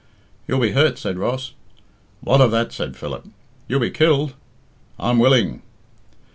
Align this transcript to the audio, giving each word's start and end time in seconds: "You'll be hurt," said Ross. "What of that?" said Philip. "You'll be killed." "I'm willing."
"You'll 0.47 0.59
be 0.59 0.71
hurt," 0.71 0.97
said 0.97 1.19
Ross. 1.19 1.51
"What 2.21 2.41
of 2.41 2.49
that?" 2.49 2.73
said 2.73 2.97
Philip. 2.97 3.27
"You'll 3.67 3.79
be 3.81 3.91
killed." 3.91 4.33
"I'm 4.99 5.19
willing." 5.19 5.61